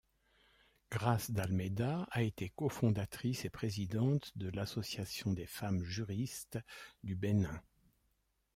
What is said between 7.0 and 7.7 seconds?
du Bénin.